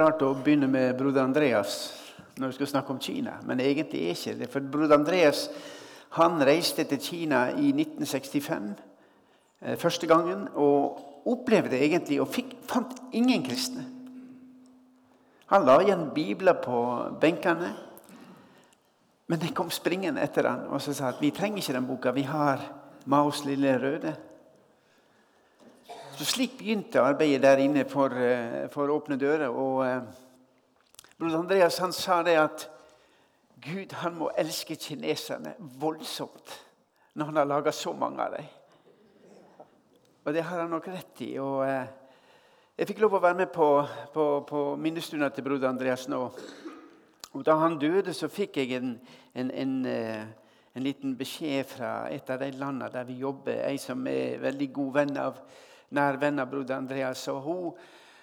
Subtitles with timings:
[0.00, 1.78] rart å begynne med broder Andreas
[2.38, 4.48] når vi skal snakke om Kina, men egentlig er ikke det.
[4.52, 5.48] For broder Andreas
[6.16, 8.68] han reiste til Kina i 1965
[9.60, 13.84] eh, første gangen og opplevde egentlig og fikk, fant ingen kristne.
[15.48, 16.78] Han la igjen bibler på
[17.20, 17.72] benkene.
[19.28, 22.12] Men de kom springende etter han og så sa at vi trenger ikke den boka.
[22.16, 22.64] Vi har
[23.08, 24.14] Maos lille røde.
[26.18, 29.48] Så Slik begynte arbeidet der inne for, eh, for Åpne dører.
[29.48, 30.00] Og eh,
[31.18, 32.70] bror Andreas han sa det at
[33.62, 36.56] Gud han må elske kineserne voldsomt
[37.14, 38.48] når han har laga så mange av dem.
[40.24, 41.38] Og det har han nok rett i.
[41.38, 41.86] og eh,
[42.78, 43.68] Jeg fikk lov å være med på,
[44.14, 46.24] på, på minnestunda til broder Andreas nå.
[47.30, 48.98] Og Da han døde, så fikk jeg en,
[49.34, 50.26] en, en, eh,
[50.74, 53.62] en liten beskjed fra et av de landene der vi jobber.
[53.70, 55.42] Ei som er veldig god venn av,
[55.90, 57.28] nær venn av broder Andreas.
[57.28, 57.76] Og Hun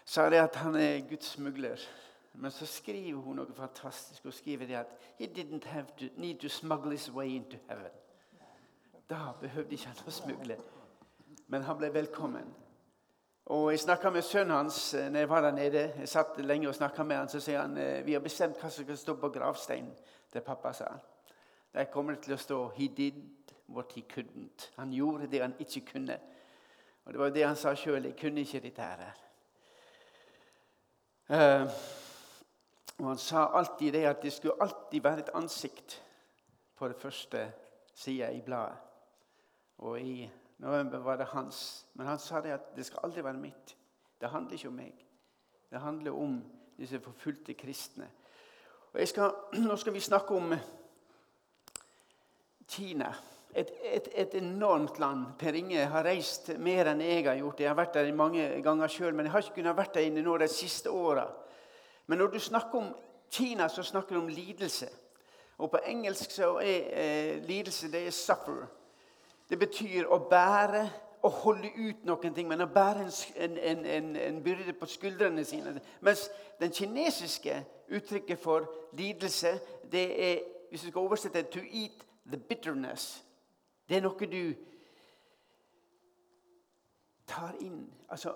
[0.06, 1.80] sa det at han er Guds smugler.
[2.34, 4.24] Men så skriver hun noe fantastisk.
[4.24, 7.92] Hun skriver det at «He didn't have to, need to smuggle his way into heaven.
[9.10, 10.58] Da behøvde ikke han å smugle.
[11.48, 12.54] Men han ble velkommen.
[13.46, 15.82] Og Jeg snakka med sønnen hans eh, når jeg var der nede.
[16.00, 18.70] Jeg satt lenge og snakka med han, Så sier han eh, vi har bestemt hva
[18.70, 19.92] som skal stå på gravsteinen
[20.32, 20.74] til pappa.
[20.74, 21.00] sa han.
[21.74, 23.14] Der kommer det til å stå 'He did
[23.68, 24.72] what he couldn't'.
[24.78, 26.20] Han gjorde det han ikke kunne.
[27.06, 28.06] Og Det var jo det han sa sjøl.
[28.06, 29.12] Jeg kunne ikke dette her.
[31.30, 31.70] Uh,
[32.98, 36.02] og Han sa alltid det at det skulle alltid være et ansikt
[36.76, 37.52] på det første
[37.94, 38.78] sida i bladet.
[39.78, 41.86] Og i november var det hans.
[41.94, 43.78] Men han sa det at det skal aldri være mitt.
[44.22, 45.06] Det handler ikke om meg.
[45.70, 46.44] Det handler om
[46.78, 48.10] disse forfulgte kristne.
[48.94, 49.32] Og skal,
[49.68, 50.54] Nå skal vi snakke om
[52.68, 53.14] Kina.
[53.56, 55.26] Et, et, et, enormt land.
[55.40, 57.62] Per Inge har reist mer enn jeg har gjort.
[57.64, 60.24] Jeg har vært der mange ganger sjøl, men jeg har ikke kunnet vært der inne
[60.26, 61.24] nå de siste åra.
[62.12, 62.90] Men når du snakker om
[63.32, 64.90] Kina, så snakker du om lidelse.
[65.58, 68.68] Og På engelsk så er eh, lidelse det er 'suffer'.
[69.50, 70.90] Det betyr å bære
[71.24, 75.46] å holde ut noen ting, men å bære en, en, en, en byrde på skuldrene
[75.46, 75.80] sine.
[76.02, 79.60] Mens den kinesiske uttrykket for lidelse,
[79.92, 83.22] det er hvis du skal oversette det, 'to eat the bitterness'.
[83.90, 84.56] Det er noe du
[87.30, 87.86] tar inn.
[88.10, 88.34] Altså,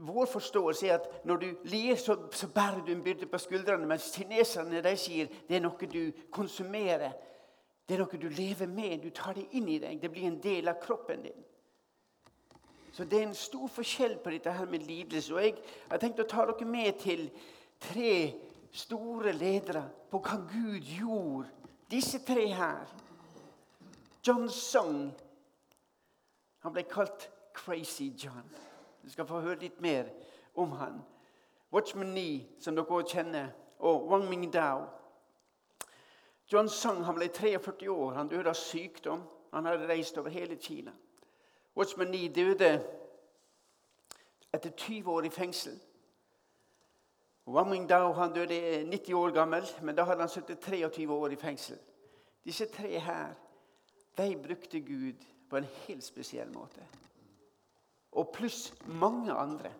[0.00, 3.86] vår forståelse er at når du lir, så, så bærer du en byrde på skuldrene.
[3.86, 7.12] Mens kineserne de sier det er noe du konsumerer.
[7.88, 9.02] Det er noe du lever med.
[9.02, 10.00] Du tar det inn i deg.
[10.00, 11.46] Det blir en del av kroppen din.
[12.92, 15.34] Så det er en stor forskjell på dette her med lidelse.
[15.34, 15.58] Og jeg
[15.90, 17.28] har tenkt å ta dere med til
[17.80, 18.14] tre
[18.72, 21.50] store ledere på hva Gud gjorde.
[21.90, 22.90] Disse tre her.
[24.26, 25.12] John Song.
[26.58, 28.44] Han ble kalt Crazy John.
[29.02, 30.10] Du skal få høre litt mer
[30.54, 31.00] om han.
[31.72, 34.84] Watchman Nee, som dere også kjenner, og Wang Mingdao.
[36.52, 38.12] John Song, han ble 43 år.
[38.14, 39.22] Han døde av sykdom.
[39.54, 40.92] Han hadde reist over hele Kina.
[41.76, 42.84] Watchman Nee døde
[44.52, 45.78] etter 20 år i fengsel.
[47.46, 51.36] Wang Mingdao han døde 90 år gammel, men da hadde han sittet 23 år i
[51.36, 51.78] fengsel.
[52.44, 53.34] Disse tre her
[54.20, 56.84] de brukte Gud på en helt spesiell måte.
[58.12, 59.72] Og pluss mange andre.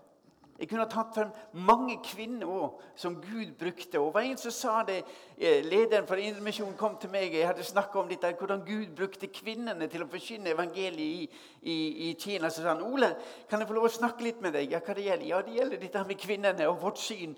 [0.60, 1.30] Jeg kunne ha tatt frem
[1.64, 3.96] mange kvinner også, som Gud brukte.
[3.98, 4.98] Og var en som sa det,
[5.38, 9.88] eh, Lederen for Indremisjonen kom til meg jeg hadde om dette, hvordan Gud brukte kvinnene
[9.88, 11.30] til å forkynne evangeliet i,
[11.62, 12.50] i, i Kina.
[12.50, 13.16] Så sa han Ole,
[13.48, 14.70] kan jeg få lov å snakke litt med deg?
[14.70, 15.26] Ja, hva det gjelder?
[15.26, 17.34] Ja, det gjelder dette med kvinnene og vårt syn.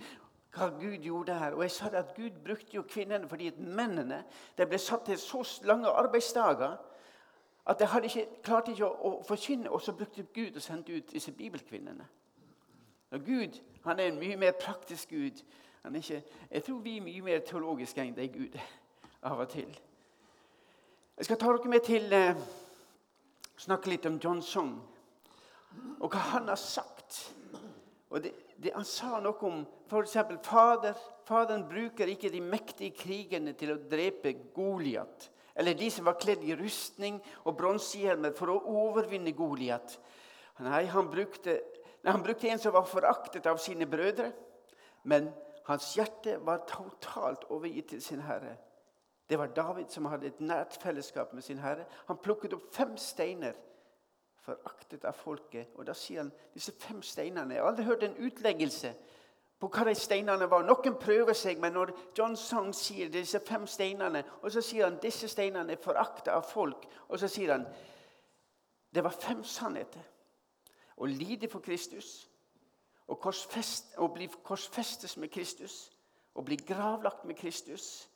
[0.52, 1.54] Hva Gud gjorde her.
[1.54, 4.24] Og jeg sa det at Gud brukte jo kvinnene fordi at mennene
[4.58, 6.74] de ble satt til så lange arbeidsdager
[7.66, 10.96] at jeg hadde ikke, klarte ikke å, å forkynne, og så brukte Gud og sendte
[10.96, 12.06] ut disse bibelkvinnene.
[13.12, 15.42] Og Gud han er en mye mer praktisk Gud.
[15.94, 18.58] Ikke, jeg tror vi er mye mer teologiske enn det er Gud
[19.30, 19.70] av og til.
[21.16, 22.38] Jeg skal ta dere med til eh,
[23.58, 24.72] snakke litt om John Song
[26.00, 27.34] og hva han har sagt.
[28.10, 30.16] Og det, det, Han sa noe om f.eks.
[30.44, 36.18] Fader, Faderen bruker ikke de mektige krigene til å drepe Goliat eller de som var
[36.20, 39.98] kledd i rustning og bronsehjelmer for å overvinne Goliat.
[40.62, 41.58] Nei, han brukte,
[42.06, 44.30] han brukte en som var foraktet av sine brødre,
[45.08, 45.30] men
[45.66, 48.56] hans hjerte var totalt overgitt til sin herre.
[49.28, 51.86] Det var David som hadde et nært fellesskap med sin herre.
[52.08, 53.56] Han plukket opp fem steiner,
[54.42, 55.70] foraktet av folket.
[55.78, 58.92] Og da sier han disse fem steinene Jeg har aldri hørt en utleggelse
[59.62, 60.64] på hva de steinene var.
[60.66, 64.98] Noen prøver seg, men når John Song sier disse fem steinene, og så sier han
[64.98, 67.68] disse steinene er forakta av folk, og så sier han
[68.92, 70.02] det var fem sannheter.
[70.98, 72.26] Å lide for Kristus,
[73.06, 75.92] å, korsfest, å bli korsfestes med Kristus,
[76.34, 78.08] å bli gravlagt med Kristus,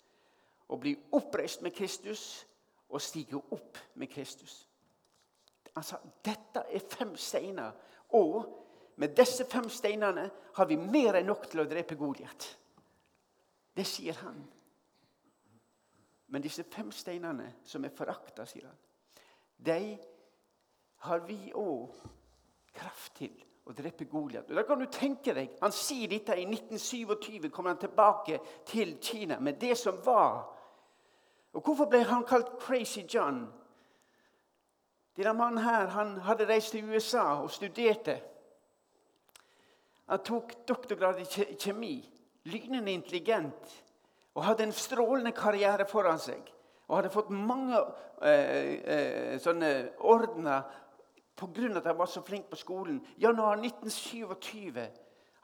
[0.66, 2.26] å bli oppreist med Kristus
[2.90, 4.64] og stige opp med Kristus.
[5.78, 7.70] Altså, Dette er fem steiner.
[8.18, 8.65] Og
[8.96, 12.46] med disse fem steinene har vi mer enn nok til å drepe Goliat.
[13.76, 14.38] Det sier han.
[16.32, 18.78] Men disse fem steinene som er forakta, sier han,
[19.56, 19.96] de
[21.06, 21.92] har vi òg
[22.76, 24.48] kraft til å drepe Goliat.
[24.48, 29.40] Da kan du tenke deg, Han sier dette i 1927, kommer han tilbake til Kina
[29.40, 30.46] med det som var.
[31.52, 33.46] Og Hvorfor ble han kalt Crazy John?
[35.16, 38.20] Denne mannen her, han hadde reist til USA og studerte.
[40.06, 41.26] Han tok doktorgrad i
[41.58, 41.94] kjemi,
[42.50, 43.72] lynende intelligent,
[44.34, 46.52] og hadde en strålende karriere foran seg.
[46.86, 47.80] Og hadde fått mange
[48.22, 49.72] eh, eh, sånne
[50.06, 50.62] ordener
[51.36, 51.76] pga.
[51.76, 53.00] at han var så flink på skolen.
[53.18, 54.86] Januar 1927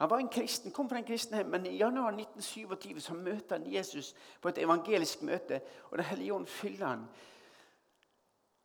[0.03, 3.55] han var en kristen, kom fra en kristen hjem, men i januar 1927 så møter
[3.55, 5.61] han Jesus på et evangelisk møte.
[5.91, 7.05] og Den hellige ånd fyller han.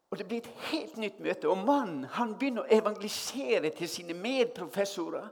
[0.10, 1.50] Og Det blir et helt nytt møte.
[1.50, 5.30] Og mannen han begynner å evangelisere til sine medprofessorer.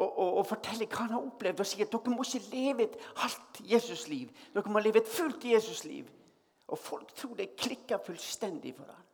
[0.00, 2.86] Og, og, og fortelle hva han har opplevd, og sier at dere må ikke leve
[2.86, 4.30] et halvt Jesusliv.
[4.54, 6.08] Dere må leve et fullt Jesusliv.
[6.72, 9.06] Og folk tror det klikker fullstendig for ham.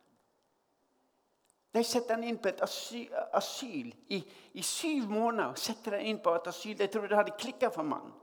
[1.75, 3.89] De setter han inn på et asyl, asyl.
[4.15, 4.21] I,
[4.53, 6.77] I, syv måneder setter han inn på et asyl.
[6.79, 8.13] Jeg trodde det hadde klikka for mannen.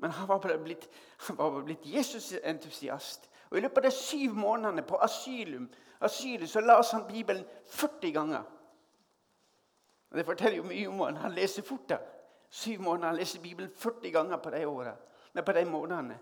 [0.00, 0.88] Men han var bare blitt,
[1.66, 3.28] blitt Jesus-entusiast.
[3.50, 5.68] Og I løpet av de syv månedene på asylum,
[6.00, 8.48] asylet så las han Bibelen 40 ganger.
[10.10, 11.16] Og Det forteller jo mye om han.
[11.16, 11.88] Han leser fort.
[11.88, 11.98] da.
[12.50, 13.08] Syv måneder.
[13.08, 14.96] Han leser Bibelen 40 ganger på de, årene,
[15.34, 16.18] nei, på de månedene.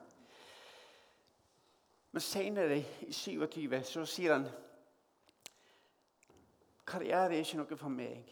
[2.12, 4.48] Men senere, i 27, så sier han
[6.88, 8.28] Karriere er ikke noe for meg.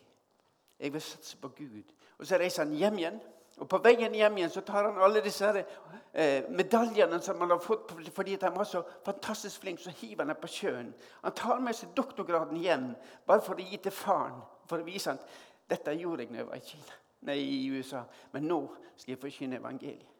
[0.80, 1.82] Jeg vil satse på Gud.
[2.18, 3.18] Og Så reiser han hjem igjen.
[3.56, 7.60] Og På veien hjem igjen så tar han alle disse eh, medaljene som han har
[7.64, 10.90] fått fordi han var så fantastisk flink, så hiver han dem på sjøen.
[11.22, 12.90] Han tar med seg doktorgraden hjem
[13.26, 14.42] bare for å gi til faren.
[14.66, 15.24] For å vise at
[15.70, 18.04] dette gjorde jeg når jeg var i, Kina, nei, i USA.
[18.32, 18.60] Men nå
[18.96, 20.12] skal jeg forkynne evangeliet.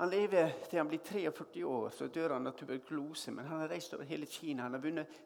[0.00, 3.34] Han lever til han blir 43 år, så dør han av tuberkulose.
[3.36, 4.62] Men han har reist over hele Kina.
[4.62, 5.18] Han har vunnet,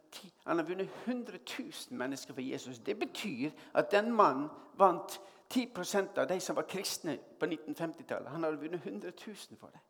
[0.47, 2.79] han har vunnet 100 000 mennesker for Jesus.
[2.79, 5.21] Det betyr at den mannen vant
[5.55, 8.29] 10% av de som var kristne på 1950-tallet.
[8.31, 9.81] Han hadde vunnet 100 000 for det.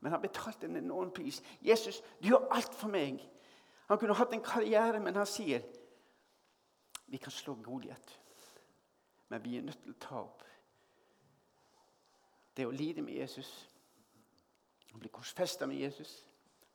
[0.00, 1.42] Men han betalte en enorm pris.
[1.62, 3.30] 'Jesus, du gjør alt for meg.'
[3.88, 5.60] Han kunne hatt en karriere, men han sier
[7.14, 8.20] vi kan slå Goliat,
[9.28, 10.40] men vi er nødt til å ta opp
[12.56, 13.50] det å lide med Jesus
[14.94, 16.24] å bli korsfesta med Jesus,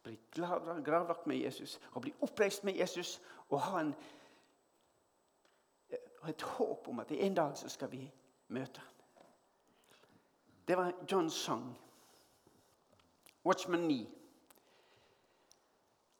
[0.04, 3.18] bli gravlagt med Jesus å bli oppreist med Jesus
[3.50, 3.92] og ha en,
[6.32, 8.06] et håp om at en dag så skal vi
[8.56, 9.26] møte ham.
[10.68, 11.68] Det var John Song.
[13.44, 14.08] Watchman 9.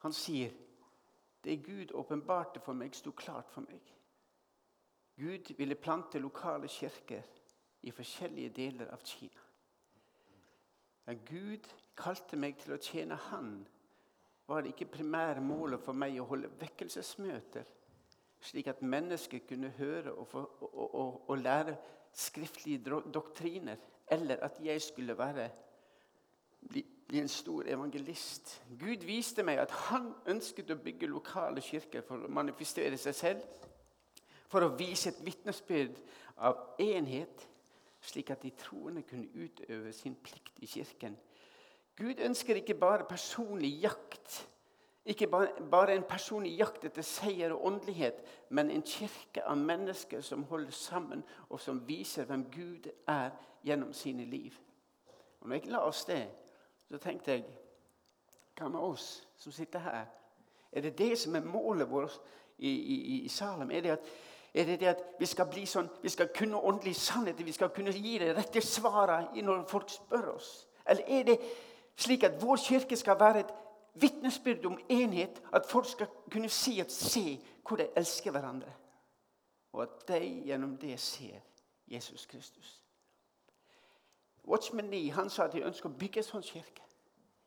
[0.04, 0.52] Han sier
[1.44, 3.96] det Gud åpenbarte for meg, sto klart for meg.
[5.20, 7.24] Gud ville plante lokale kirker
[7.82, 9.44] i forskjellige deler av Kina.
[11.06, 11.68] Men Gud
[11.98, 13.54] kalte meg til å tjene Han,
[14.50, 17.66] var det ikke primære målet for meg å holde vekkelsesmøter,
[18.42, 21.76] slik at mennesker kunne høre og, få, og, og, og lære
[22.14, 23.78] skriftlige doktriner,
[24.10, 25.50] eller at jeg skulle være,
[26.70, 28.56] bli, bli, en stor evangelist.
[28.80, 33.46] Gud viste meg at han ønsket å bygge lokale kirker for å manifestere seg selv,
[34.50, 35.98] for å vise et vitnesbyrd
[36.46, 37.46] av enhet,
[38.02, 41.18] slik at de troende kunne utøve sin plikt i kirken
[42.00, 44.48] Gud ønsker ikke bare personlig jakt.
[45.06, 48.22] Ikke bare en personlig jakt etter seier og åndelighet,
[48.56, 53.34] men en kirke av mennesker som holder sammen, og som viser hvem Gud er
[53.68, 54.56] gjennom sine liv.
[55.42, 56.24] Og når jeg la oss det,
[56.88, 57.50] så tenkte jeg
[58.60, 60.08] Hva med oss som sitter her?
[60.72, 62.20] Er det det som er målet vårt
[62.58, 63.72] i, i, i Salem?
[63.72, 64.10] Er det, at,
[64.54, 67.46] er det, det at vi skal bli sånn, vi skal kunne åndelige sannhet?
[67.46, 70.68] Vi skal kunne gi det rette svarene når folk spør oss?
[70.90, 71.38] Eller er det
[72.00, 73.54] slik at vår kirke skal være et
[74.02, 75.42] vitnesbyrd om enhet.
[75.54, 78.72] At folk skal kunne si at se hvor de elsker hverandre.
[79.74, 81.40] Og at de gjennom det ser
[81.88, 82.84] Jesus Kristus.
[84.48, 86.86] Watchman Nee han sa at jeg ønsker å bygge en sånn kirke.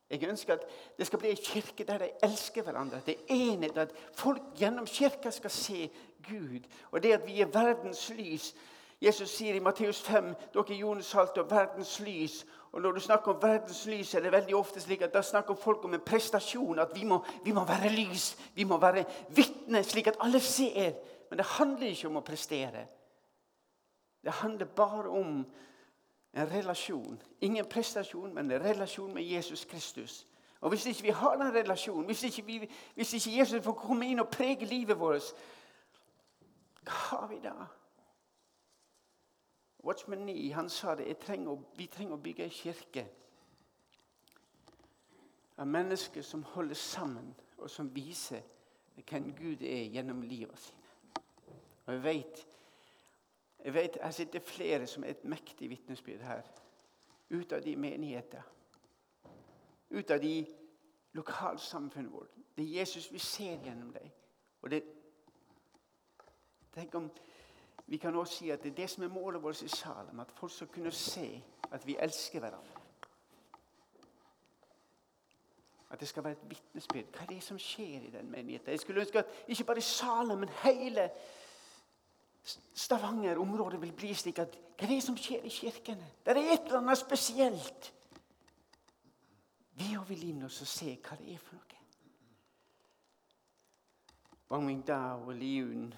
[0.09, 0.65] Jeg ønsker at
[0.97, 3.01] det skal bli en kirke der de elsker hverandre.
[3.05, 5.89] Det er enhet, At folk gjennom kirka skal se
[6.29, 6.59] Gud.
[6.91, 8.53] Og det at vi er verdens lys.
[9.01, 12.45] Jesus sier i Matteus 5 dere er jordens salt og verdens lys.
[12.71, 15.55] Og Når du snakker om verdens lys, er det veldig ofte slik at da snakker
[15.55, 16.79] folk om en prestasjon.
[16.79, 20.93] At vi må, vi må være lys, vi må være vitne, slik at alle ser.
[21.29, 22.87] Men det handler ikke om å prestere.
[24.23, 25.45] Det handler bare om
[26.33, 27.21] en relasjon.
[27.41, 30.27] Ingen prestasjon, men en relasjon med Jesus Kristus.
[30.61, 34.07] Og Hvis ikke vi har den relasjonen, hvis ikke, vi, hvis ikke Jesus får komme
[34.07, 35.33] inn og prege livet vårt,
[36.83, 37.55] hva har vi da?
[39.83, 43.03] Watchman Nee han sa det, trenger, vi trenger å bygge en kirke
[45.57, 48.41] av mennesker som holder sammen, og som viser
[49.09, 50.79] hvem Gud er gjennom livet sine.
[51.85, 52.47] Og jeg vet,
[53.63, 56.43] jeg vet Her sitter flere som er et mektig vitnesbyrd her.
[57.29, 58.41] Ut av de menigheter.
[59.89, 60.45] Ut av de
[61.13, 62.27] lokalsamfunnene våre.
[62.57, 64.09] Det er Jesus vi ser gjennom dem.
[64.61, 64.83] Og det,
[66.73, 67.11] tenk om
[67.85, 70.19] Vi kan også si at det er det som er målet vårt i Salem.
[70.19, 72.81] At folk skal kunne se at vi elsker hverandre.
[75.89, 77.11] At det skal være et vitnesbyrd.
[77.11, 78.71] Hva er det som skjer i den menigheten?
[78.71, 81.09] Jeg skulle ønske at ikke bare Salem, men hele
[82.73, 86.07] Stavanger-området vil bli slik at Hva er det som skjer i kirkene?
[86.25, 87.93] Det er et eller annet spesielt.
[89.73, 91.79] Vi òg vil inn og se hva det er for noe.
[94.53, 95.93] Wang Mingdao og Liun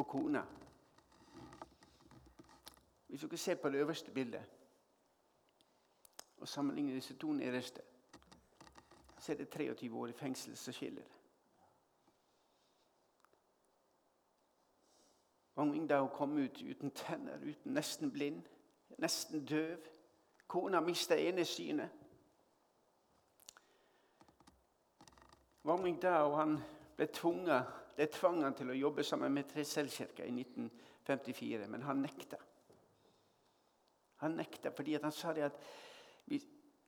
[0.00, 0.42] og kona.
[3.06, 4.44] Hvis dere ser på det øverste bildet
[6.40, 7.82] og sammenligner disse to nederste
[9.20, 11.02] så er det 23 år i fengsel som skiller
[15.56, 18.42] Wang hun kom ut uten tenner, uten nesten blind,
[18.98, 19.76] nesten døv.
[20.46, 21.90] Kona mista ene synet.
[25.64, 26.04] Wang
[26.36, 26.58] han
[26.96, 27.66] ble tvunget,
[27.96, 32.38] Det tvang han til å jobbe sammen med Tresellkirka i 1954, men han nekta.
[34.20, 35.60] Han nekta fordi han sa det at
[36.26, 36.40] vi,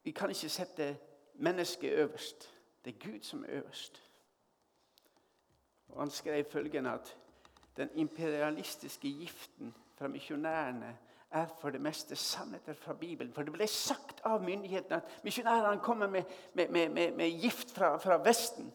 [0.03, 0.89] vi kan ikke sette
[1.35, 2.49] mennesket øverst.
[2.85, 4.03] Det er Gud som er øverst.
[5.89, 7.17] Og Han skrev følgende at
[7.77, 10.99] den imperialistiske giften fra misjonærene
[11.31, 13.33] er for det meste sannheter fra Bibelen.
[13.33, 17.97] For det ble sagt av myndighetene at misjonærene kommer med, med, med, med gift fra,
[17.97, 18.73] fra, Vesten.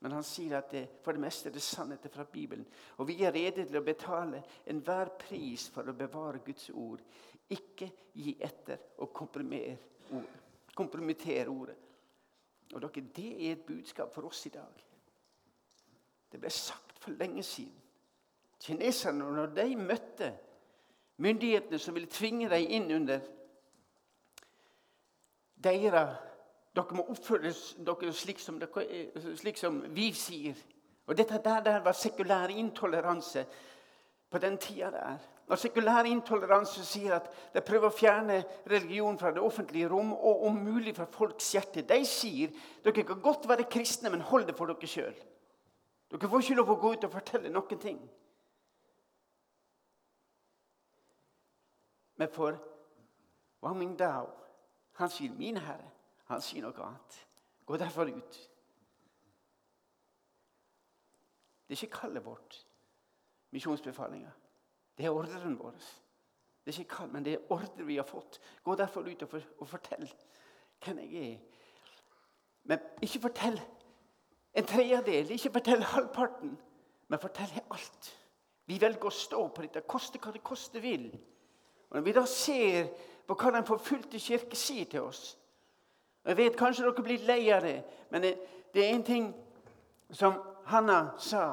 [0.00, 2.66] Men han sier at det for det meste er det sannheter fra Bibelen.
[3.00, 7.00] Og vi er rede til å betale enhver pris for å bevare Guds ord.
[7.48, 11.76] Ikke gi etter og kompromittere ordet.
[12.74, 14.84] Og dere, Det er et budskap for oss i dag.
[16.32, 17.82] Det ble sagt for lenge siden.
[18.60, 20.38] Kineserne, når de møtte
[21.16, 23.20] myndighetene som ville tvinge dem inn under
[25.56, 26.25] deres
[26.76, 27.52] Dere må oppføre
[27.86, 28.84] dere slik som, dere,
[29.40, 30.58] slik som vi sier.
[31.06, 33.46] Og Dette der, der var sekulær intoleranse
[34.30, 35.24] på den tida der.
[35.48, 40.44] Når sekulær intoleranse sier at de prøver å fjerne religion fra det offentlige rom og
[40.48, 42.52] om mulig fra folks hjerte, de sier
[42.84, 45.16] dere kan godt være kristne, men hold det for dere sjøl.
[46.10, 48.00] Dere får ikke lov å gå ut og fortelle noen ting.
[52.16, 52.58] Men for
[53.62, 54.26] Wang Mingdao,
[54.98, 55.95] han sier 'min herre'.
[56.30, 57.18] Han sier noe annet.
[57.66, 58.40] Gå derfor ut.
[61.66, 62.58] Det er ikke kallet vårt,
[63.54, 64.30] misjonsbefalinga.
[64.96, 65.78] Det er ordren vår.
[66.64, 68.40] Det er ikke kall, men det er ordre vi har fått.
[68.62, 70.06] Gå derfor ut og, for, og fortell
[70.84, 71.64] hvem jeg er.
[72.66, 73.58] Men ikke fortell
[74.56, 76.54] en tredjedel, ikke fortell halvparten,
[77.08, 78.12] men fortell alt.
[78.66, 81.10] Vi velger å stå på dette, koste hva det koste vil.
[81.90, 82.88] Og Når vi da ser
[83.26, 85.36] på hva Den forfulgte kirke sier til oss
[86.26, 87.76] og Jeg vet kanskje dere blir lei av det,
[88.10, 88.32] men det,
[88.74, 89.26] det er en ting
[90.10, 91.44] som Hanna sa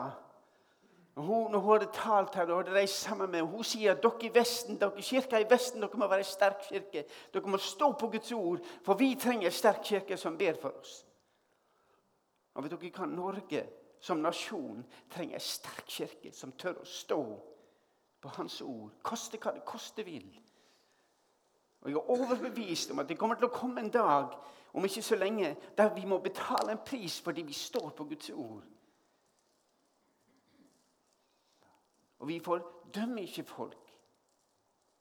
[1.16, 4.26] hun, når hun hadde talt her, og hadde reist sammen med hun sier at dere
[4.26, 7.04] i Vesten, dere kirka i Vesten dere må være en sterk kirke.
[7.34, 10.74] Dere må stå på Guds ord, for vi trenger en sterk kirke som ber for
[10.80, 11.04] oss.
[12.58, 13.10] Og vet dere hva?
[13.14, 13.62] Norge
[14.02, 14.82] som nasjon
[15.14, 17.22] trenger en sterk kirke som tør å stå
[18.24, 18.98] på Hans ord.
[19.06, 20.26] Koste hva det koste vil.
[21.84, 24.36] Og Jeg er overbevist om at det kommer til å komme en dag
[24.74, 28.30] om ikke så lenge, der vi må betale en pris fordi vi står på Guds
[28.30, 28.64] ord.
[32.20, 33.92] Og vi fordømmer ikke folk.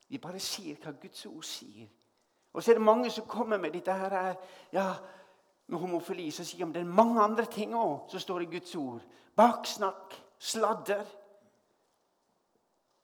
[0.08, 1.86] Vi bare sier hva Guds ord sier.
[2.52, 4.34] Og så er det mange som kommer med dette her,
[4.72, 4.88] ja,
[5.66, 6.30] med homofili.
[6.30, 9.00] Så sier de det er mange andre ting òg som står i Guds ord.
[9.36, 11.06] Baksnakk, sladder.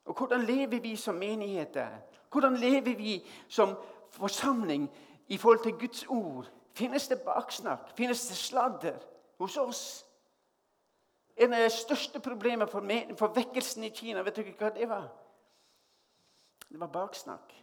[0.04, 2.00] Og hvordan lever vi som menigheter?
[2.30, 3.14] Hvordan lever vi
[3.48, 3.76] som
[4.10, 4.88] forsamling
[5.28, 6.50] i forhold til Guds ord?
[6.76, 7.94] Finnes det baksnakk?
[7.96, 8.98] Finnes det sladder
[9.38, 9.84] hos oss?
[11.36, 12.84] En av de største problemene for,
[13.18, 15.08] for vekkelsen i Kina, vet dere hva det var?
[16.68, 17.54] Det var baksnakk.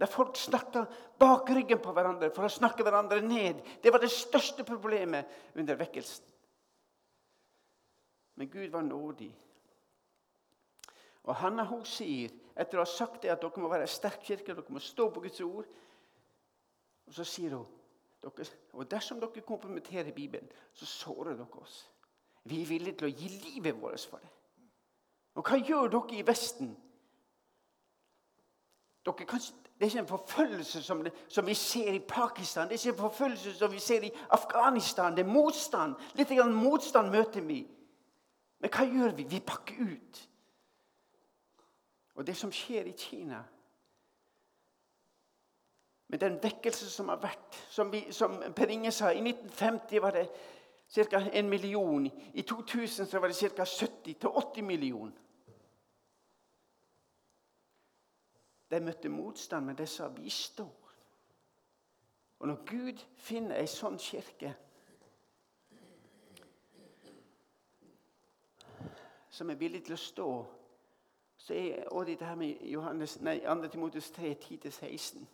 [0.00, 0.86] Der folk snakka
[1.18, 3.58] bak ryggen på hverandre for å snakke hverandre ned.
[3.82, 5.28] Det var det største problemet
[5.58, 6.24] under vekkelsen.
[8.40, 9.28] Men Gud var nådig.
[11.28, 14.22] Og Hanna hun sier etter å ha sagt det at dere må være en sterk
[14.24, 15.68] kirke, dere må stå på Guds ord.
[17.08, 17.66] Og så sier hun
[18.22, 21.82] dere, og dersom dere kompromitterer Bibelen, så sårer dere oss.
[22.44, 24.30] Vi er villige til å gi livet vårt for det.
[25.38, 26.72] Og hva gjør dere i Vesten?
[29.06, 32.76] Dere kan, det er ikke en forfølgelse som, det, som, vi ser i Pakistan, det
[32.76, 35.16] er ikke en forfølgelse som vi ser i Afghanistan.
[35.16, 35.94] Det er motstand.
[36.18, 37.62] Litt grann motstand møter vi.
[38.60, 39.24] Men hva gjør vi?
[39.30, 40.20] Vi pakker ut.
[42.14, 43.42] Og det som skjer i Kina
[46.10, 50.10] Med den vekkelse som har vært Som, vi, som Per Inge sa, i 1950 var
[50.10, 50.26] det
[50.90, 51.20] ca.
[51.32, 52.06] en million.
[52.34, 53.64] I 2000 så var det ca.
[53.64, 55.12] 70-80 millioner.
[58.70, 60.80] De møtte motstand, men de sa 'vi står'.
[62.38, 64.54] Og når Gud finner ei sånn kirke
[69.30, 70.28] som er villig til å stå,
[71.40, 73.68] så er også dette her med Johannes, nei, 2.
[73.72, 75.24] Timotus 3, 10-16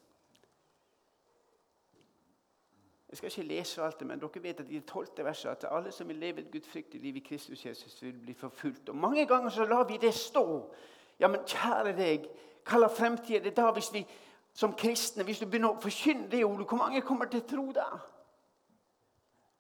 [3.11, 5.65] Jeg skal ikke lese alt det, men dere vet at i det tolvte verset at
[5.71, 8.89] alle som vil leve et gudfryktig liv i Kristus Jesus, vil bli forfulgt.
[8.89, 10.75] Og Mange ganger så lar vi det stå.
[11.21, 12.27] Ja, men kjære deg,
[12.67, 14.07] hva slags fremtid er det da hvis vi
[14.55, 16.67] som kristne hvis du begynner å forkynne det ordet?
[16.69, 17.87] Hvor mange kommer til å tro da?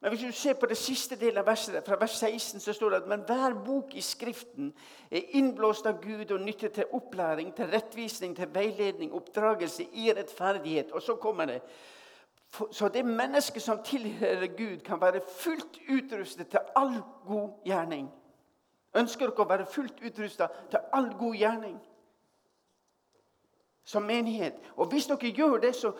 [0.00, 2.90] Men hvis du ser på det siste delen av verset, fra vers 16, så står
[2.90, 4.74] det at men hver bok i Skriften
[5.10, 10.92] er innblåst av Gud og nyttet til opplæring, til rettvisning, til veiledning, oppdragelse i rettferdighet.
[10.92, 11.60] Og så kommer det
[12.70, 18.06] så det mennesket som tilhører Gud, kan være fullt utrustet til all god gjerning.
[18.96, 21.74] Ønsker dere å være fullt utrustet til all god gjerning?
[23.84, 24.56] Som menighet.
[24.76, 25.92] Og hvis dere gjør det, så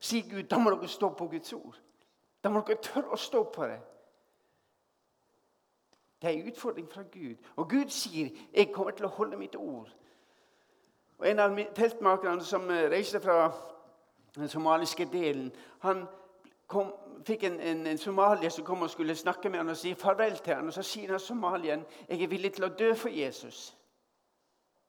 [0.00, 1.78] sier Gud da må dere stå på Guds ord.
[2.44, 3.80] Da må dere tørre å stå på det.
[6.22, 7.36] Det er en utfordring fra Gud.
[7.56, 9.94] Og Gud sier 'Jeg kommer til å holde mitt ord'.
[11.18, 13.52] Og En av teltmakerne som eh, reiste fra
[14.34, 16.06] den somaliske delen, han
[16.66, 16.92] kom,
[17.26, 20.36] fikk en, en, en, somalier som kom og skulle snakke med han og si farvel
[20.36, 20.66] til han.
[20.66, 23.74] Og Så sier han somalien 'Jeg er villig til å dø for Jesus'.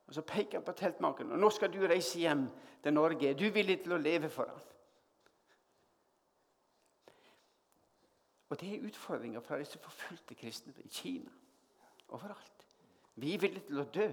[0.07, 1.31] Og Så peker han på teltmakeren.
[1.31, 2.49] Og 'Nå skal du reise hjem
[2.83, 3.29] til Norge.
[3.29, 4.72] Er du villig til å leve for ham?'
[8.53, 11.29] Og det er utfordringer fra disse forfulgte kristne i Kina.
[12.07, 12.67] Overalt.
[13.15, 14.03] Vi er villige til å dø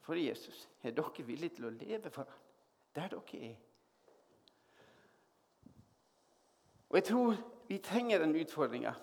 [0.00, 0.62] for Jesus.
[0.80, 2.38] Er dere villige til å leve for ham
[2.96, 3.58] der dere er?
[6.88, 7.36] Og jeg tror
[7.68, 8.94] vi trenger den utfordringa.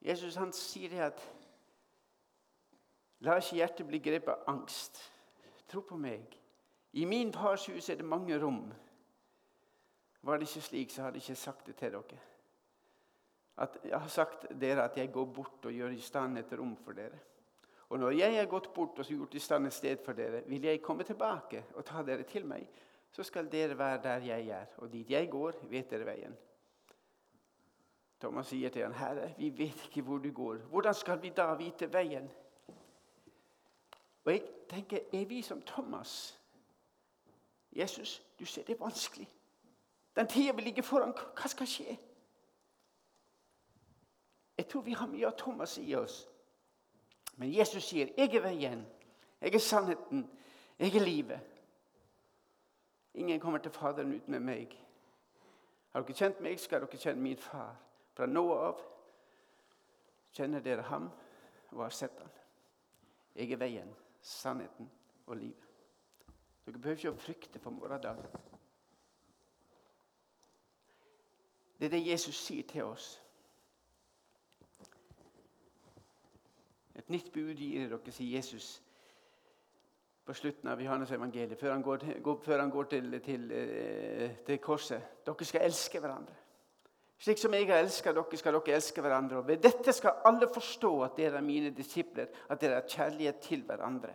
[0.00, 1.24] Jesus han sier det at
[3.26, 5.02] La ikke hjertet bli grepet av angst.
[5.66, 6.38] Tro på meg.
[6.92, 8.70] I min fars hus er det mange rom.
[10.22, 12.20] Var det ikke slik, så hadde jeg ikke sagt det til dere.
[13.56, 16.76] At jeg har sagt dere at jeg går bort og gjør i stand et rom
[16.76, 17.18] for dere.
[17.88, 20.64] Og når jeg har gått bort og gjort i stand et sted for dere, vil
[20.64, 22.68] jeg komme tilbake og ta dere til meg
[23.12, 24.66] så skal dere være der jeg er.
[24.76, 26.36] Og dit jeg går, vet dere veien.
[28.20, 30.56] Thomas sier til han, 'Herre, vi vet ikke hvor du går.
[30.56, 32.30] Hvordan skal vi da vite veien?'
[34.24, 36.40] Og jeg tenker, er vi som Thomas?
[37.72, 39.28] Jesus, du ser det er vanskelig.
[40.16, 41.96] Den tida vi ligger foran, hva skal skje?
[44.58, 46.26] Jeg tror vi har mye av Thomas i oss.
[47.36, 48.86] Men Jesus sier, 'Jeg er veien,
[49.40, 50.30] jeg er sannheten,
[50.78, 51.40] jeg er livet'.
[53.14, 54.76] Ingen kommer til Faderen uten meg.
[55.92, 57.76] Har dere kjent meg, skal dere kjenne min far.
[58.14, 58.80] Fra nå av
[60.32, 61.10] kjenner dere ham
[61.72, 62.30] og har sett ham.
[63.34, 64.90] Jeg er veien, sannheten
[65.26, 65.66] og livet.
[66.66, 68.49] Dere behøver ikke å frykte for morgendagen.
[71.80, 73.14] Det er det Jesus sier til oss.
[77.00, 78.74] Et nytt bud gir dere, sier Jesus
[80.28, 82.04] på slutten av Johannes evangeliet, før han går,
[82.44, 85.24] før han går til, til, eh, til, korset.
[85.26, 86.36] Dere skal elske hverandre.
[87.20, 89.40] Slik som jeg har elska dere, skal dere elske hverandre.
[89.40, 93.40] Og Ved dette skal alle forstå at dere er mine disipler, at dere har kjærlighet
[93.48, 94.12] til hverandre.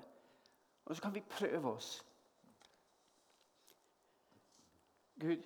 [0.85, 2.05] Og så kan vi prøve oss.
[5.19, 5.41] Gud,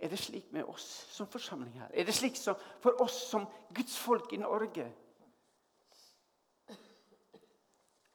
[0.00, 1.90] er det slik med oss som forsamling her?
[1.92, 2.38] Er det slik
[2.80, 4.86] for oss som Guds folk i Norge?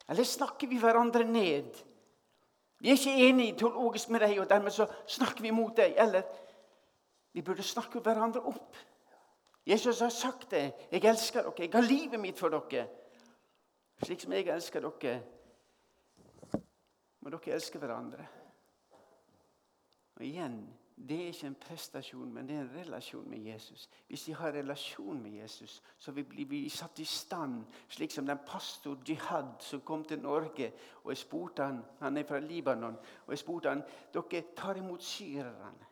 [0.08, 1.70] Eller snakker vi hverandre ned?
[2.78, 5.94] Vi er ikke enige teologisk med deg, og dermed så snakker vi mot deg.
[5.98, 6.22] Eller
[7.32, 8.76] vi burde snakke hverandre opp.
[9.66, 10.72] Jesus har sagt det.
[10.90, 11.54] 'Jeg elsker dere.
[11.58, 12.86] Jeg har livet mitt for dere.'
[14.02, 15.22] Slik som jeg elsker dere,
[17.20, 18.26] må dere elske hverandre.
[20.16, 20.60] Og igjen
[20.96, 23.88] det er ikke en prestasjon, men det er en relasjon med Jesus.
[24.08, 28.38] Hvis vi har relasjon med Jesus, så blir vi satt i stand, slik som den
[28.46, 30.72] pastor Jihad som kom til Norge.
[31.04, 33.82] og jeg spurte Han han er fra Libanon, og jeg spurte han,
[34.14, 35.86] dere tar imot syrerne.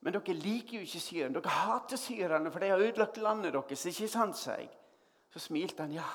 [0.00, 1.34] Men dere liker jo ikke syrerne.
[1.34, 3.86] Dere hater syrerne, for de har ødelagt landet deres.
[3.86, 4.70] ikke sant, sa jeg.
[5.30, 5.92] Så smilte han.
[5.92, 6.08] Ja,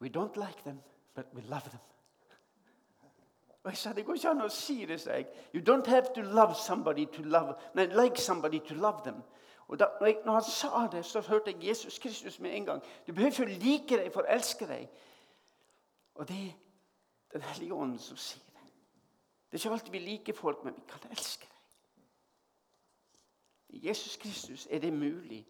[0.00, 0.80] we don't like them,
[1.14, 1.80] but we love them.
[3.68, 5.26] Og jeg sa det går ikke an å si det, sa jeg.
[5.52, 9.18] You don't have to love somebody to love, Nei, like somebody to love them.
[9.68, 12.64] Og da, når, jeg, når, han sa det, så hørte jeg Jesus Kristus med en
[12.64, 12.82] gang.
[13.06, 14.88] Du behøver ikke å like deg for å elske deg.
[16.14, 16.56] Og det er
[17.32, 18.72] Den hellige ånden som sier det.
[19.50, 21.60] Det er ikke alltid vi liker folk, men vi kan elske dem.
[23.68, 25.44] I Jesus Kristus er det mulig.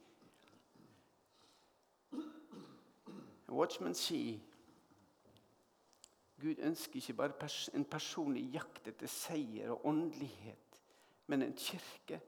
[3.48, 4.40] Watchman sier
[6.40, 10.80] Gud ønsker ikke bare en personlig jakt etter seier og åndelighet,
[11.26, 12.20] men en kirke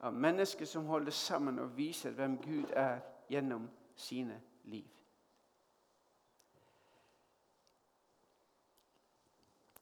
[0.00, 4.86] av mennesker som holder sammen og viser hvem Gud er gjennom sine liv.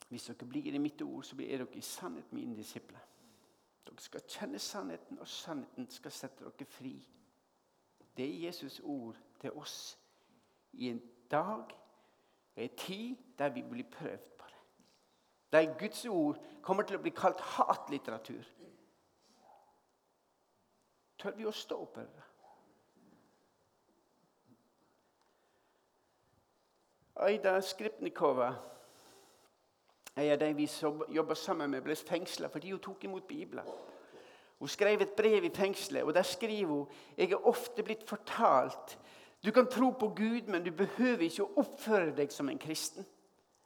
[0.08, 3.00] Hvis dere blir i mitt ord, så blir dere i sannhet mine disipler.
[3.86, 6.94] Dere skal kjenne sannheten, og sannheten skal sette dere fri.
[8.16, 9.98] Det er Jesus' ord til oss
[10.72, 11.74] i en dag
[12.56, 14.62] det er tid der vi blir prøvd på det.
[15.52, 18.44] Der Guds ord kommer til å bli kalt hatlitteratur.
[21.18, 22.24] Tør vi å stå på det?
[27.16, 28.50] Aida Skripnikova
[30.16, 30.68] en av de vi
[31.12, 33.66] jobba sammen med, ble fengsla fordi hun tok imot Bibelen.
[34.56, 36.86] Hun skrev et brev i fengselet, og der skriver hun
[37.18, 38.96] jeg er ofte blitt fortalt
[39.46, 43.06] du kan tro på Gud, men du behøver ikke å oppføre deg som en kristen.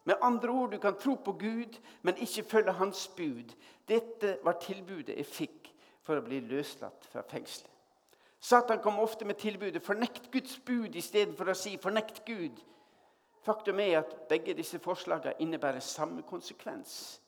[0.04, 3.54] Med andre ord, du kan tro på Gud, men ikke følge hans bud.
[3.88, 5.70] Dette var tilbudet jeg fikk
[6.04, 7.70] for å bli løslatt fra fengselet.
[8.40, 12.60] Satan kom ofte med tilbudet 'fornekt Guds bud' istedenfor å si 'fornekt Gud'.
[13.42, 17.20] Faktum er at begge disse forslagene innebærer samme konsekvens.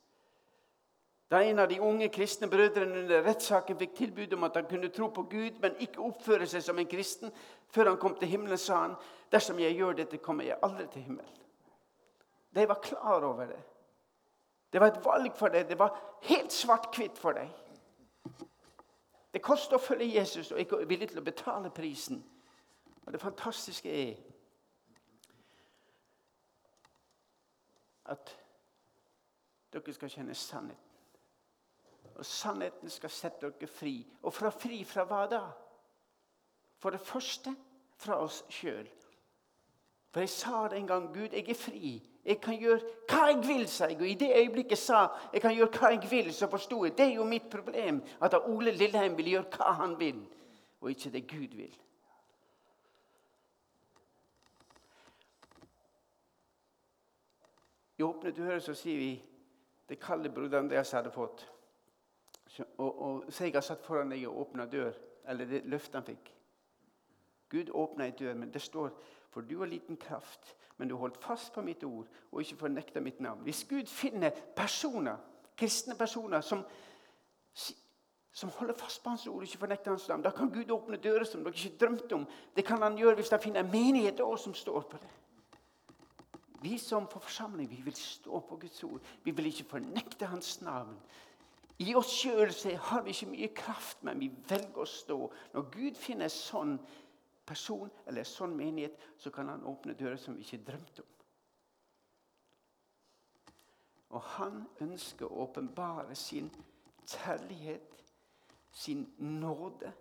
[1.30, 4.88] Da en av de unge kristne brødrene under rettssaken fikk tilbud om at han kunne
[4.88, 7.32] tro på Gud, men ikke oppføre seg som en kristen
[7.72, 8.96] før han kom til himmelen, sa han
[9.32, 11.38] dersom jeg gjør dette, kommer jeg aldri til himmelen.
[12.54, 13.62] De var klar over det.
[14.72, 15.68] Det var et valg for deg.
[15.68, 15.96] Det var
[16.28, 17.48] helt svart-hvitt for deg.
[19.32, 22.20] Det koster å følge Jesus, og ikke villig til å betale prisen.
[23.06, 24.20] Og det fantastiske er
[28.12, 28.34] at
[29.72, 30.88] dere skal kjenne sannheten.
[32.12, 33.94] Og sannheten skal sette dere fri.
[34.22, 35.42] Og fra fri fra hva da?
[36.82, 37.54] For det første
[38.02, 38.88] fra oss sjøl.
[40.12, 41.06] For jeg sa det en gang.
[41.14, 41.92] Gud, jeg er fri.
[42.24, 44.00] Jeg kan gjøre hva jeg vil, sa jeg.
[44.00, 46.96] Og i det øyeblikket jeg sa jeg kan gjøre hva jeg vil, så forsto jeg
[46.98, 48.02] det er jo mitt problem.
[48.20, 50.20] At Ole Lilleheim vil gjøre hva han vil,
[50.80, 51.78] og ikke det Gud vil.
[57.98, 59.12] I åpne dører så sier vi
[59.88, 61.46] det kalde broder Andreas hadde fått.
[62.78, 64.92] Og, og har satt foran deg og åpna dør,
[65.28, 66.32] eller det løftet han fikk.
[67.52, 68.94] Gud åpna ei dør, men det står
[69.32, 73.00] for du har liten kraft, men du holdt fast på mitt ord og ikke fornekta
[73.00, 73.40] mitt navn.
[73.46, 75.16] Hvis Gud finner personer,
[75.56, 76.64] kristne personer som,
[78.32, 81.00] som holder fast på Hans ord og ikke fornekter Hans navn, da kan Gud åpne
[81.00, 82.26] dører som dere ikke drømte om.
[82.56, 85.12] Det kan han gjøre hvis han finner en menighet også som står på det.
[86.62, 89.00] Vi som forsamling vi vil stå på Guds ord.
[89.24, 90.98] Vi vil ikke fornekte Hans navn.
[91.78, 95.16] I oss sjøl har vi ikke mye kraft, men vi velger å stå.
[95.54, 96.76] Når Gud finner sånn
[97.46, 101.08] person eller en sånn menighet, så kan han åpne dører som vi ikke drømte om.
[104.12, 106.50] Og han ønsker å åpenbare sin
[107.08, 108.02] kjærlighet,
[108.72, 109.92] sin nåde,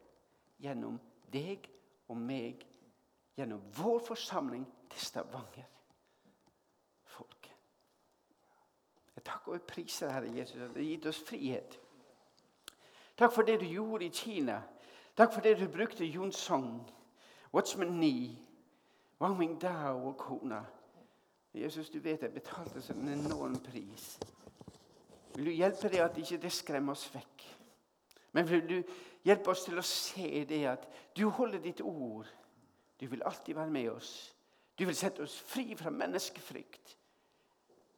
[0.62, 1.00] gjennom
[1.32, 1.66] deg
[2.12, 2.66] og meg,
[3.40, 5.72] gjennom vår forsamling til Stavanger.
[9.22, 11.76] Jeg takker og priser Herre Jesus at du har gitt oss frihet.
[13.20, 14.56] Takk for det du gjorde i Kina.
[15.14, 16.32] Takk for det du brukte Jon
[17.52, 18.38] Song, Watchman knee.
[19.20, 20.64] Wang Mingdao og kona.
[21.54, 24.20] Jesus, du vet jeg betalte en enorm pris.
[25.36, 27.44] Vil du hjelpe deg at ikke det skremmer oss vekk?
[28.34, 28.84] Men vil du
[29.24, 32.28] hjelpe oss til å se det at du holder ditt ord.
[33.00, 34.36] Du vil alltid være med oss.
[34.80, 36.98] Du vil sette oss fri fra menneskefrykt.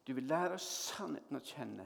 [0.08, 1.86] Du vil lære oss sannheten å kjenne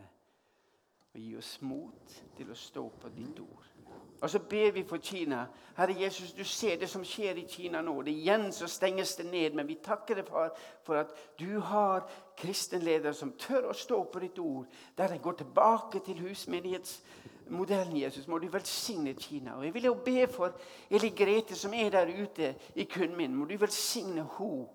[1.14, 3.77] og gi oss mot til å stå på ditt ord.
[4.22, 5.46] Og så ber vi for Kina.
[5.78, 8.02] Herre Jesus, du ser det som skjer i Kina nå.
[8.02, 9.54] Det Igjen så stenges det ned.
[9.54, 14.24] Men vi takker deg, far, for at du har kristenledere som tør å stå på
[14.24, 14.66] ditt ord.
[14.98, 18.28] Der de går tilbake til husmenighetsmodellen, Jesus.
[18.28, 19.58] Må du velsigne Kina.
[19.58, 20.58] Og Jeg vil jo be for
[20.90, 23.36] Eli Grete, som er der ute i Kunmin.
[23.36, 24.68] Må du velsigne henne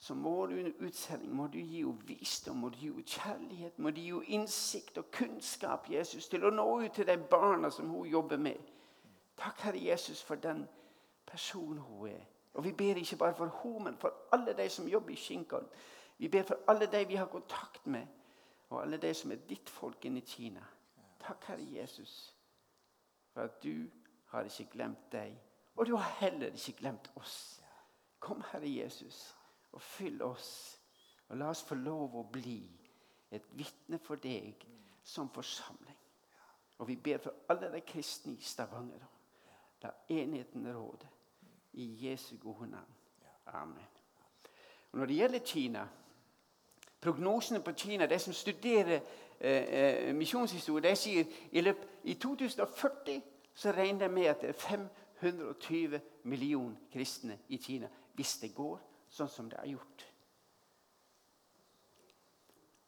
[0.00, 3.78] så må du under utsending, må du gi henne visdom, må du gi henne kjærlighet,
[3.78, 7.68] må du gi henne innsikt og kunnskap Jesus, til å nå ut til de barna
[7.70, 8.70] som hun jobber med.
[9.36, 10.62] Takk, Herre Jesus, for den
[11.26, 12.22] personen hun er.
[12.54, 15.68] Og Vi ber ikke bare for henne, men for alle de som jobber i Shinkan.
[16.18, 18.06] Vi ber for alle de vi har kontakt med,
[18.70, 20.64] og alle de som er ditt folk inne i Kina.
[21.20, 22.36] Takk, Herre Jesus,
[23.34, 23.84] for at du
[24.32, 25.36] har ikke glemt deg,
[25.76, 27.60] og du har heller ikke glemt oss.
[28.18, 29.36] Kom, Herre Jesus
[29.72, 30.80] og fyll oss.
[31.28, 32.60] Og la oss få lov å bli
[33.30, 34.66] et vitne for deg
[35.04, 35.96] som forsamling.
[36.78, 39.06] Og vi ber for alle de kristne i Stavanger.
[39.82, 41.08] La enheten råde.
[41.72, 42.94] I Jesu gode navn.
[43.46, 43.86] Amen.
[44.92, 45.88] Og når det gjelder Kina
[47.00, 49.00] Prognosene på Kina, de som studerer
[49.40, 53.22] eh, eh misjonshistorie, de sier i, løp, i 2040
[53.54, 57.88] så regner de med at det er 520 millioner kristne i Kina.
[58.14, 58.80] Hvis det går
[59.10, 60.04] sånn som det er gjort.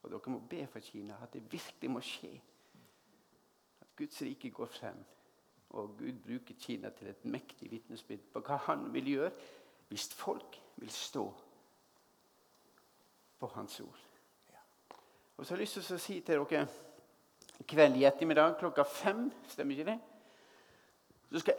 [0.02, 2.32] Og dere må be for Kina at det virkelig må skje.
[3.82, 5.02] At Guds rike går frem.
[5.78, 9.32] Og Gud bruker Kina til et mektig vitnesbyrd på hva han vil gjøre
[9.92, 11.26] hvis folk vil stå
[13.38, 14.00] på Hans ord.
[15.36, 16.66] Og så har jeg lyst til å si til dere
[17.68, 19.98] kveld i ettermiddag klokka fem Stemmer ikke det?
[21.32, 21.56] Så skal